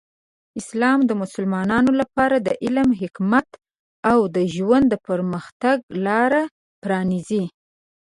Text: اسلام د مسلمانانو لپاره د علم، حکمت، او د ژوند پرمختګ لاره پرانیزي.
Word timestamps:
اسلام 0.61 0.99
د 1.05 1.11
مسلمانانو 1.21 1.91
لپاره 2.01 2.35
د 2.47 2.49
علم، 2.63 2.89
حکمت، 3.01 3.47
او 4.11 4.19
د 4.35 4.37
ژوند 4.55 4.89
پرمختګ 5.07 5.77
لاره 6.05 6.43
پرانیزي. 6.83 7.43